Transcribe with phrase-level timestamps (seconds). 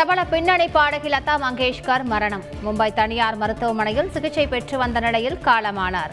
[0.00, 2.44] பிரபல பின்னணி பாடகி லதா மங்கேஷ்கர் மரணம்.
[2.66, 6.12] மும்பை தனியார் மருத்துவமனையில் சிகிச்சை பெற்று வந்த நிலையில் காலமானார்.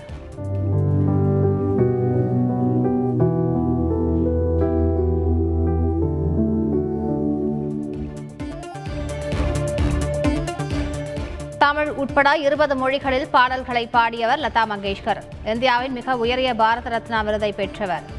[11.64, 15.24] தமிழ் உட்பட இருபது மொழிகளில் பாடல்களை பாடியவர் லதா மங்கேஷ்கர்.
[15.54, 18.17] இந்தியாவின் மிக உயரிய பாரத ரத்னா விருதை பெற்றவர்.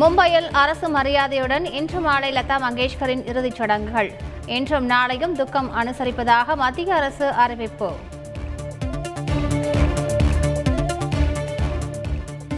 [0.00, 4.12] மும்பையில் அரசு மரியாதையுடன் இன்று மாலை லதா மங்கேஷ்கரின் இறுதிச் சடங்குகள்.
[4.46, 7.90] இன்றும் நாளையும் துக்கம் அனுசரிப்பதாக மத்திய அரசு அறிவிப்பு.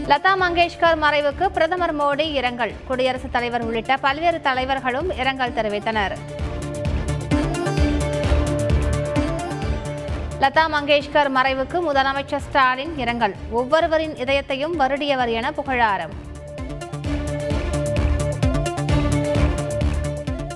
[0.09, 2.73] லதா மங்கேஷ்கர் மறைவுக்கு பிரதமர் மோடி இரங்கல்.
[2.89, 6.17] குடியரசுத் தலைவர் உள்ளிட்ட பல்வேறு தலைவர்களும் இரங்கல் தெரிவித்தனர்.
[10.41, 13.35] லதா மங்கேஷ்கர் மறைவுக்கு முதலமைச்சர் ஸ்டாலின் இரங்கல்.
[13.51, 16.35] ஒவ்வொருவரின் இதயத்தையும் வருடியவர் என புகழாரம்.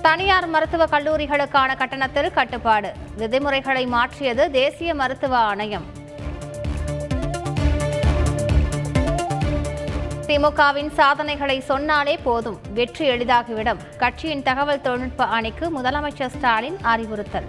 [0.01, 2.93] தனியார் மருத்துவக் கல்லூரிகளுக்கான கட்டணத்தில் கட்டுப்பாடு.
[3.17, 5.85] விதிமுறைகளை மாற்றியது தேசிய மருத்துவ ஆணையம்.
[10.27, 12.59] திமுகவின் சாதனைகளை சொன்னாலே போதும்.
[12.73, 13.77] வெற்றி எளிதாகிவிடும்.
[13.97, 17.45] கட்சியின் தகவல் தொழில்நுட்ப அணிக்கு முதலமைச்சர் ஸ்டாலின் அறிவுறுத்தல்.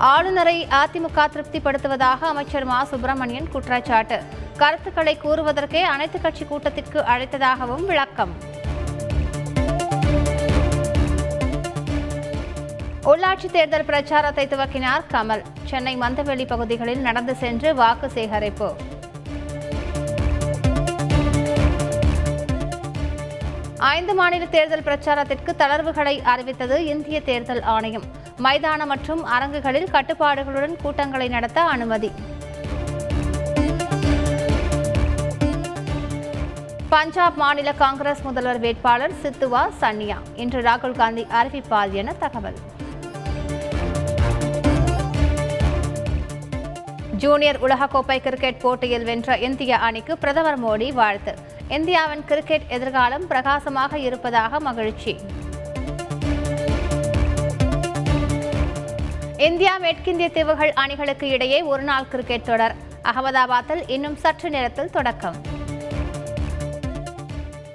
[0.00, 2.84] ஆளுநரை அதிமுக திருப்திப்படுத்துவதாக அமைச்சர் மா.
[2.84, 4.22] சுப்பிரமணியன் குற்றச்சாட்டு.
[4.56, 8.34] கருத்துக்களை கூறுவதற்கே அனைத்துக் கட்சி கூட்டத்திற்கு அழைத்ததாகவும் விளக்கம்.
[13.04, 15.42] உள்ளாட்சி தேர்தல் பிரச்சாரத்தை துவக்கினார் கமல்.
[15.64, 18.74] சென்னை மந்தவெளி பகுதிகளில் நடந்து சென்று வாக்கு சேகரிப்பு.
[23.92, 28.02] ஐந்து மாநில தேர்தல் பிரச்சாரத்திற்கு தளர்வுகளை அறிவித்தது இந்திய தேர்தல் ஆணையம்.
[28.36, 32.10] மைதானம் மற்றும் அரங்குகளில் கட்டுப்பாடுகளுடன் கூட்டங்களை நடத்த அனுமதி.
[36.88, 40.18] பஞ்சாப் மாநில காங்கிரஸ் முதல்வர் வேட்பாளர் சித்துவா சன்னியா.
[40.34, 42.58] இன்று ராகுல் காந்தி அறிவிப்பார் என தகவல்.
[47.22, 51.32] ஜூனியர் உலகக்கோப்பை கிரிக்கெட் போட்டியில் வென்ற இந்திய அணிக்கு பிரதமர் மோடி வாழ்த்து.
[51.68, 55.12] இந்தியாவின் கிரிக்கெட் எதிர்காலம் பிரகாசமாக இருப்பதாக மகிழ்ச்சி.
[59.36, 62.74] இந்தியா மேற்கிந்திய தீவுகள் அணிகளுக்கு இடையே ஒருநாள் கிரிக்கெட் தொடர்.
[63.04, 65.38] அகமதாபாத்தில் இன்னும் சற்று நேரத்தில் தொடக்கம்.